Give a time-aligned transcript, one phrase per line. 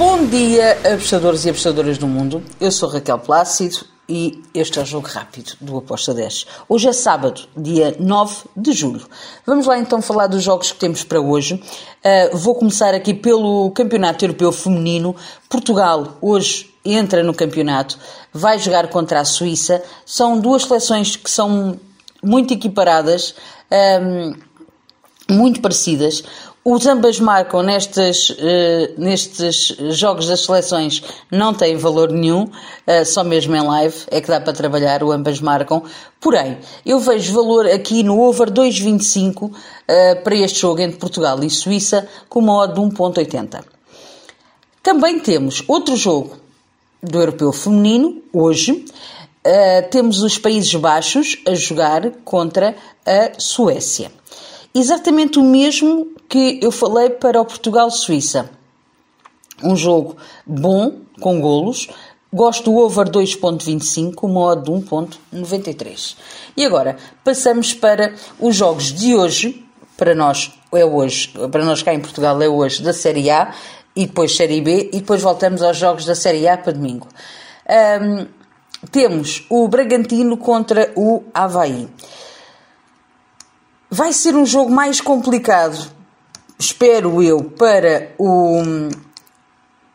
[0.00, 2.42] Bom dia, apostadores e apostadoras do mundo.
[2.58, 6.46] Eu sou Raquel Plácido e este é o Jogo Rápido do Aposta 10.
[6.66, 9.06] Hoje é sábado, dia 9 de julho.
[9.44, 11.62] Vamos lá então falar dos jogos que temos para hoje.
[12.32, 15.14] Uh, vou começar aqui pelo Campeonato Europeu Feminino.
[15.50, 17.98] Portugal hoje entra no campeonato,
[18.32, 19.82] vai jogar contra a Suíça.
[20.06, 21.78] São duas seleções que são
[22.22, 23.34] muito equiparadas.
[23.70, 24.32] Um,
[25.30, 26.24] muito parecidas.
[26.62, 28.34] Os ambas marcam nestes, uh,
[28.98, 34.28] nestes jogos das seleções, não têm valor nenhum, uh, só mesmo em live é que
[34.28, 35.82] dá para trabalhar, o ambas marcam.
[36.20, 39.52] Porém, eu vejo valor aqui no over 2.25 uh,
[40.22, 43.64] para este jogo entre Portugal e Suíça, com uma odd de 1.80.
[44.82, 46.36] Também temos outro jogo
[47.02, 48.84] do europeu feminino, hoje.
[49.90, 54.12] temos os Países Baixos a jogar contra a Suécia
[54.74, 58.50] exatamente o mesmo que eu falei para o Portugal-Suíça.
[59.62, 61.88] Um jogo bom, com golos.
[62.32, 66.16] Gosto do over 2.25, modo de 1.93.
[66.56, 69.64] E agora, passamos para os jogos de hoje.
[69.96, 73.52] Para nós é hoje, para nós cá em Portugal é hoje da Série A
[73.94, 77.06] e depois Série B e depois voltamos aos jogos da Série A para domingo.
[77.68, 78.26] Um,
[78.90, 81.88] temos o Bragantino contra o Havaí.
[84.00, 85.78] Vai ser um jogo mais complicado,
[86.58, 88.62] espero eu, para o,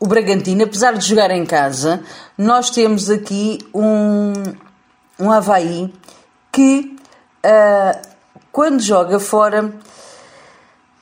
[0.00, 2.02] o Bragantino, apesar de jogar em casa.
[2.36, 4.32] Nós temos aqui um,
[5.20, 5.94] um Havaí
[6.50, 6.96] que,
[7.46, 8.08] uh,
[8.50, 9.72] quando joga fora,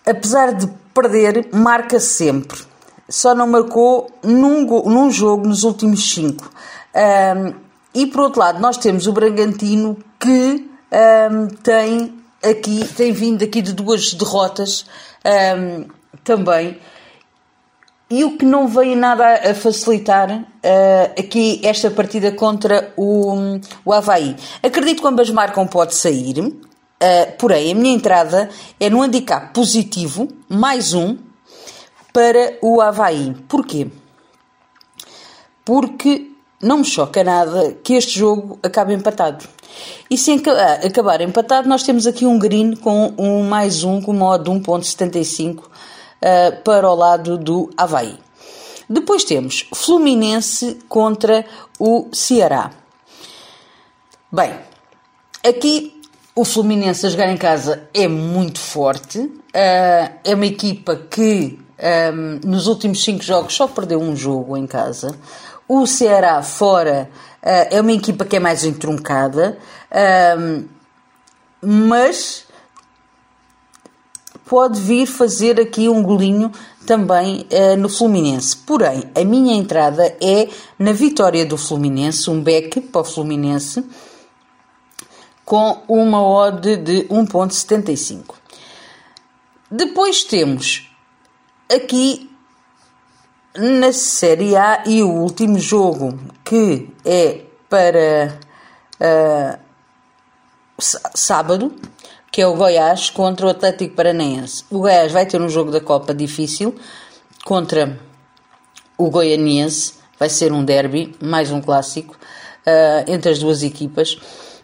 [0.06, 2.60] apesar de perder, marca sempre.
[3.08, 6.50] Só não marcou num, num jogo nos últimos cinco.
[6.94, 7.54] Um,
[7.94, 10.70] e por outro lado, nós temos o Bragantino que
[11.32, 14.86] um, tem aqui, tem vindo aqui de duas derrotas
[15.24, 15.86] um,
[16.24, 16.78] também.
[18.10, 20.44] E o que não veio nada a facilitar uh,
[21.16, 24.34] aqui esta partida contra o, o Havaí.
[24.62, 26.56] Acredito que ambas marcam pode sair, uh,
[27.38, 28.50] porém a minha entrada
[28.80, 31.16] é no handicap positivo, mais um,
[32.12, 33.32] para o Havaí.
[33.48, 33.86] Porquê?
[35.64, 36.29] Porque
[36.62, 39.44] não me choca nada que este jogo acabe empatado.
[40.10, 44.12] E se ah, acabar empatado, nós temos aqui um green com um mais um com
[44.12, 48.18] modo 1.75 uh, para o lado do Havaí.
[48.88, 51.46] Depois temos Fluminense contra
[51.78, 52.72] o Ceará.
[54.30, 54.54] Bem,
[55.46, 56.00] aqui
[56.34, 59.18] o Fluminense a jogar em casa é muito forte.
[59.18, 61.58] Uh, é uma equipa que
[62.12, 65.16] um, nos últimos cinco jogos só perdeu um jogo em casa.
[65.72, 67.08] O Ceará fora
[67.40, 69.56] uh, é uma equipa que é mais entroncada,
[69.92, 70.68] uh,
[71.62, 72.44] mas
[74.44, 76.50] pode vir fazer aqui um golinho
[76.84, 78.56] também uh, no Fluminense.
[78.56, 83.84] Porém, a minha entrada é na vitória do Fluminense, um back para o Fluminense,
[85.44, 88.34] com uma odd de 1.75.
[89.70, 90.90] Depois temos
[91.72, 92.28] aqui
[93.56, 98.38] na Série A e o último jogo que é para
[99.00, 99.58] uh,
[101.14, 101.74] sábado,
[102.30, 104.64] que é o Goiás contra o Atlético Paranaense.
[104.70, 106.74] O Goiás vai ter um jogo da Copa difícil
[107.44, 107.98] contra
[108.96, 114.18] o Goianiense, vai ser um derby, mais um clássico uh, entre as duas equipas.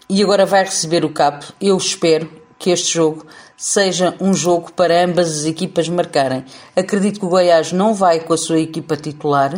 [0.08, 1.44] E agora vai receber o Cap.
[1.60, 6.44] Eu espero que este jogo seja um jogo para ambas as equipas marcarem.
[6.74, 9.54] Acredito que o Goiás não vai com a sua equipa titular.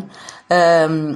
[0.50, 1.14] Um,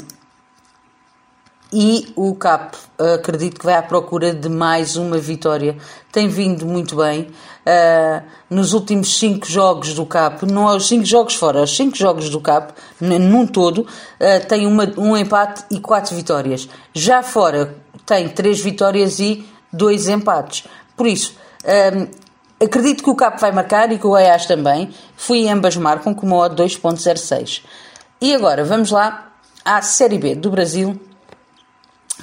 [1.72, 2.76] e o CAP
[3.14, 5.78] acredito que vai à procura de mais uma vitória.
[6.12, 7.30] Tem vindo muito bem.
[7.64, 12.28] Uh, nos últimos cinco jogos do CAP, não aos cinco jogos fora, aos cinco jogos
[12.28, 16.68] do CAP, num todo, uh, tem uma, um empate e quatro vitórias.
[16.92, 20.64] Já fora tem três vitórias e dois empates.
[20.94, 21.34] Por isso,
[21.64, 24.92] um, acredito que o CAP vai marcar e que o Goiás também.
[25.16, 27.62] Fui ambas marcam com uma odd 2.06.
[28.20, 29.32] E agora vamos lá
[29.64, 31.00] à Série B do Brasil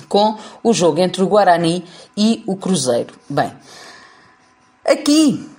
[0.08, 1.84] com o jogo entre o Guarani
[2.16, 3.14] e o Cruzeiro.
[3.30, 3.52] Bem,
[4.86, 5.50] aqui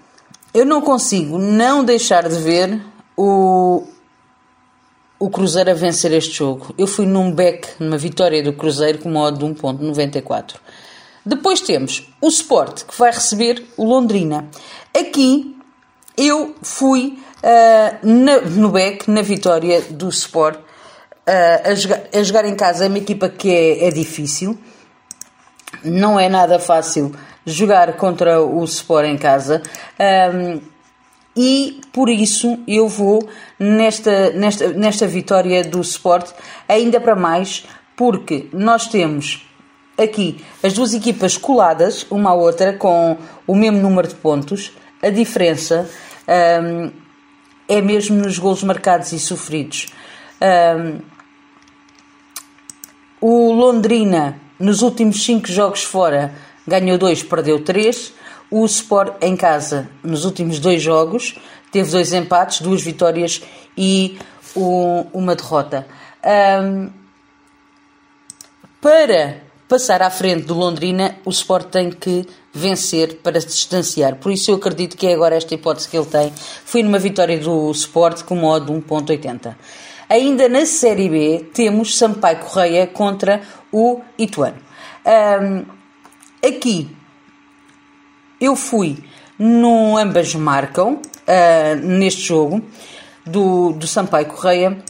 [0.52, 2.82] eu não consigo não deixar de ver
[3.16, 3.86] o,
[5.18, 6.74] o Cruzeiro a vencer este jogo.
[6.78, 10.56] Eu fui num back, numa vitória do Cruzeiro com uma odd de 1.94.
[11.24, 14.48] Depois temos o Sport, que vai receber o Londrina.
[14.98, 15.56] Aqui
[16.16, 22.44] eu fui uh, na, no back, na vitória do Sport, uh, a, jogar, a, jogar,
[22.44, 22.84] em casa.
[22.84, 24.58] É uma equipa que é, é, difícil,
[25.84, 27.14] não é nada fácil
[27.44, 29.62] jogar contra o Sport em casa.
[30.34, 30.60] Um,
[31.36, 33.28] e por isso eu vou
[33.58, 36.30] nesta, nesta, nesta vitória do Sport,
[36.68, 37.64] ainda para mais,
[37.96, 39.46] porque nós temos
[40.02, 43.16] aqui as duas equipas coladas, uma à outra, com
[43.46, 44.72] o mesmo número de pontos.
[45.02, 45.88] A diferença
[46.62, 46.90] um,
[47.68, 49.88] é mesmo nos golos marcados e sofridos.
[50.40, 51.00] Um,
[53.20, 56.34] o Londrina, nos últimos 5 jogos fora,
[56.66, 58.14] ganhou 2, perdeu 3.
[58.50, 61.36] O Sport em casa, nos últimos dois jogos,
[61.70, 63.42] teve dois empates, duas vitórias
[63.76, 64.18] e
[64.56, 65.86] o, uma derrota.
[66.24, 66.90] Um,
[68.80, 74.16] para passar à frente do Londrina, o Sport tem que vencer para se distanciar.
[74.16, 76.32] Por isso eu acredito que é agora esta hipótese que ele tem.
[76.64, 79.54] Fui numa vitória do Sport com modo 1.80.
[80.08, 84.58] Ainda na Série B temos Sampaio Correia contra o Ituano.
[85.06, 85.64] Um,
[86.44, 86.90] aqui
[88.40, 88.98] eu fui
[89.38, 92.60] no ambas marcam uh, neste jogo
[93.24, 94.82] do, do Sampaio Correia,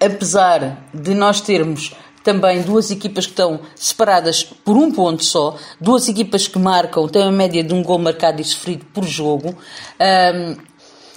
[0.00, 1.92] apesar de nós termos
[2.28, 7.22] também duas equipas que estão separadas por um ponto só, duas equipas que marcam, têm
[7.22, 9.56] uma média de um gol marcado e sofrido por jogo,
[9.98, 10.56] um,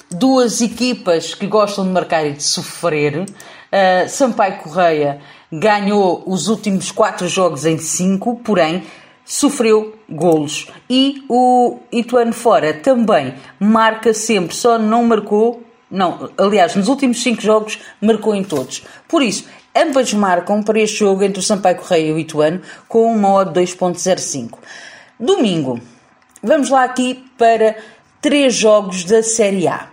[0.10, 3.24] duas equipas que gostam de marcar e de sofrer.
[3.24, 5.20] Uh, Sampaio Correia
[5.52, 8.86] ganhou os últimos quatro jogos em cinco, porém
[9.26, 10.70] sofreu golos.
[10.90, 17.42] E o Ituano fora também marca sempre, só não marcou, não, aliás, nos últimos cinco
[17.42, 18.82] jogos marcou em todos.
[19.10, 19.44] Por isso,
[19.76, 23.60] ambas marcam para este jogo entre o Sampaio Correia e o Ituano com uma odd
[23.60, 24.58] 2.05.
[25.20, 25.80] Domingo,
[26.42, 27.76] vamos lá aqui para
[28.22, 29.88] três jogos da Série A.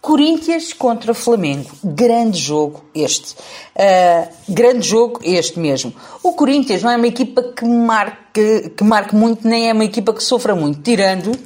[0.00, 1.68] Corinthians contra Flamengo.
[1.82, 3.34] Grande jogo este.
[3.74, 5.92] Uh, grande jogo este mesmo.
[6.22, 10.14] O Corinthians não é uma equipa que marque, que marque muito, nem é uma equipa
[10.14, 11.36] que sofra muito, tirando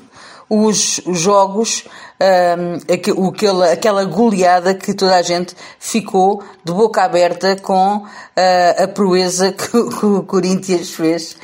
[0.50, 1.84] os jogos,
[2.20, 8.88] uh, aquela, aquela goleada que toda a gente ficou de boca aberta com uh, a
[8.88, 11.36] proeza que, que, o Corinthians fez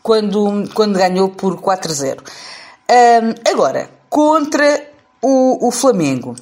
[0.00, 2.20] quando, quando ganhou por 4-0.
[3.50, 4.88] agora, contra
[5.20, 6.36] o, o Flamengo.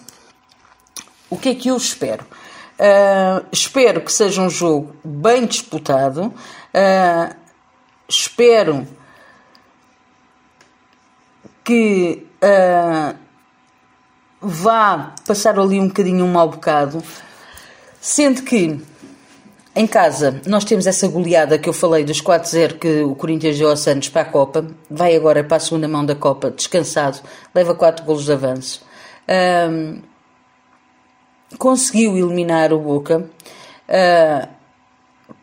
[1.31, 2.25] O que é que eu espero?
[2.79, 6.33] Uh, espero que seja um jogo bem disputado.
[6.73, 7.35] Uh,
[8.09, 8.87] espero
[11.69, 13.15] que uh,
[14.41, 17.03] vá passar ali um bocadinho um mau bocado,
[18.01, 18.81] sendo que
[19.77, 23.69] em casa, nós temos essa goleada que eu falei dos 4-0 que o Corinthians deu
[23.69, 24.67] ao Santos para a Copa.
[24.91, 27.21] Vai agora para a segunda mão da Copa, descansado,
[27.55, 28.83] leva 4 golos de avanço.
[29.71, 30.01] Um,
[31.59, 33.29] conseguiu eliminar o Boca.
[33.89, 34.49] Uh,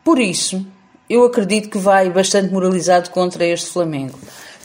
[0.04, 0.66] por isso,
[1.08, 4.18] eu acredito que vai bastante moralizado contra este Flamengo.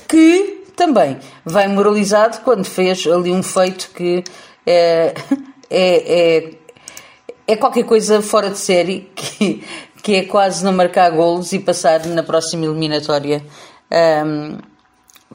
[0.08, 4.24] Que também vai moralizado quando fez ali um feito que
[4.66, 5.14] é,
[5.70, 6.60] é, é
[7.50, 9.64] é qualquer coisa fora de série que,
[10.02, 13.44] que é quase não marcar golos e passar na próxima eliminatória
[14.24, 14.58] um,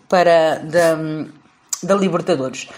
[0.07, 0.97] para da,
[1.83, 2.69] da Libertadores.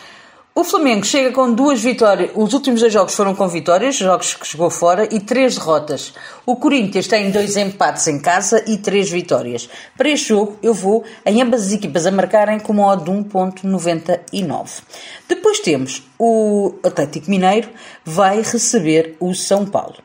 [0.58, 2.32] O Flamengo chega com duas vitórias.
[2.34, 6.16] Os últimos dois jogos foram com vitórias, jogos que chegou fora, e três derrotas.
[6.48, 9.70] O Corinthians tem dois empates em casa e três vitórias.
[9.96, 13.12] Para este jogo, eu vou em ambas as equipas a marcarem com uma odd de
[13.12, 14.82] 1.99.
[15.30, 17.70] Depois temos o Atlético Mineiro,
[18.04, 19.98] vai receber o São Paulo.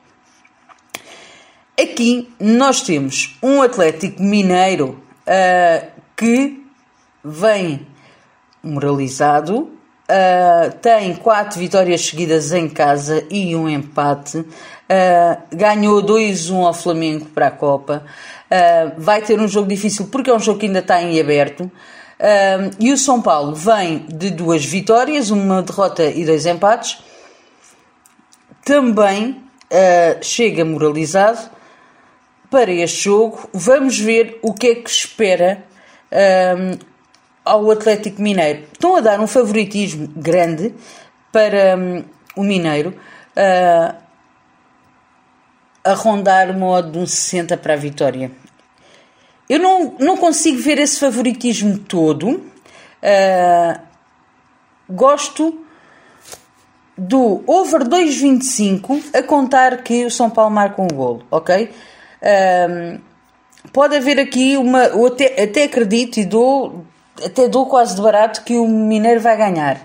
[1.80, 6.62] Aqui nós temos um Atlético Mineiro uh, que
[7.24, 7.86] vem
[8.62, 9.71] moralizado
[10.12, 14.38] Uh, tem quatro vitórias seguidas em casa e um empate.
[14.40, 14.46] Uh,
[15.50, 18.04] ganhou 2-1 ao Flamengo para a Copa.
[18.50, 21.70] Uh, vai ter um jogo difícil porque é um jogo que ainda está em aberto.
[22.78, 27.02] e o São Paulo vem de duas vitórias, uma derrota e dois empates.
[28.64, 29.42] Também
[30.20, 31.40] chega moralizado
[32.50, 33.48] para este jogo.
[33.52, 35.64] Vamos ver o que é que espera
[37.44, 38.64] ao Atlético Mineiro.
[38.72, 40.74] Estão a dar um favoritismo grande
[41.30, 42.04] para um,
[42.36, 42.90] o Mineiro,
[43.36, 43.94] uh,
[45.84, 48.30] a rondar o modo de um 60 para a vitória.
[49.48, 52.28] Eu não, não consigo ver esse favoritismo todo.
[53.02, 53.80] Uh,
[54.88, 55.58] gosto
[56.96, 61.70] do over 2,25 a contar que o São Paulo marca um golo, ok?
[62.22, 63.00] Uh,
[63.72, 64.84] pode haver aqui uma.
[64.84, 66.86] Eu até, até acredito e dou
[67.24, 69.80] até dou quase de barato que o Mineiro vai ganhar.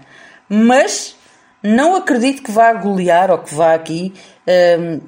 [0.50, 1.16] Mas
[1.62, 4.14] não acredito que vá golear ou que vá aqui
[4.80, 5.00] um,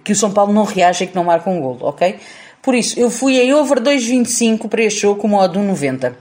[0.00, 2.18] que o São Paulo não reaja e que não marque um golo, ok?
[2.60, 6.14] Por isso, eu fui em over 2.25 para este jogo com modo 1.90.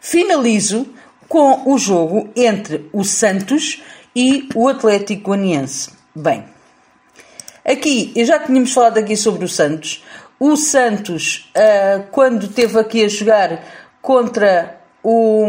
[0.00, 0.86] Finalizo
[1.28, 3.82] com o jogo entre o Santos
[4.14, 5.90] e o Atlético Goianiense.
[6.14, 6.44] Bem,
[7.64, 10.04] aqui, eu já tínhamos falado aqui sobre o Santos.
[10.38, 13.64] O Santos, uh, quando teve aqui a jogar
[14.02, 15.46] contra o,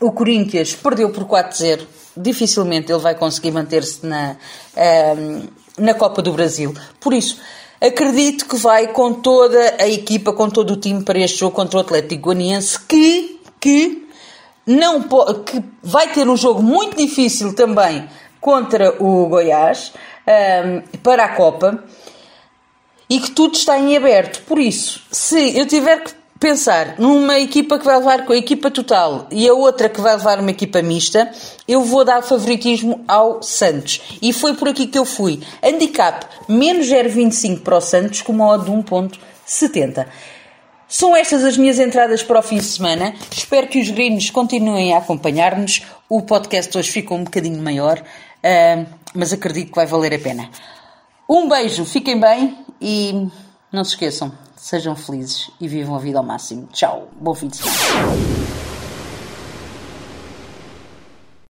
[0.00, 1.86] o Corinthians, perdeu por 4-0.
[2.16, 4.36] Dificilmente ele vai conseguir manter-se na,
[4.76, 6.74] uh, na Copa do Brasil.
[7.00, 7.40] Por isso,
[7.80, 11.78] acredito que vai com toda a equipa, com todo o time para este jogo contra
[11.78, 14.08] o Atlético Goianiense, que, que
[14.66, 15.02] não
[15.44, 18.08] que vai ter um jogo muito difícil também
[18.40, 19.92] contra o Goiás
[20.26, 21.82] um, para a Copa
[23.08, 24.42] e que tudo está em aberto.
[24.42, 28.68] Por isso, se eu tiver que pensar numa equipa que vai levar com a equipa
[28.68, 31.30] total e a outra que vai levar uma equipa mista,
[31.68, 34.18] eu vou dar favoritismo ao Santos.
[34.20, 35.40] E foi por aqui que eu fui.
[35.62, 40.04] Handicap menos 0,25 para o Santos com uma odd de 1,70.
[40.88, 43.14] São estas as minhas entradas para o fim de semana.
[43.30, 45.82] Espero que os gringos continuem a acompanhar-nos.
[46.08, 48.02] O podcast hoje ficou um bocadinho maior,
[49.14, 50.50] mas acredito que vai valer a pena.
[51.30, 53.28] Um beijo, fiquem bem e
[53.72, 56.68] não se esqueçam, sejam felizes e vivam a vida ao máximo.
[56.72, 58.61] Tchau, bom fim de semana.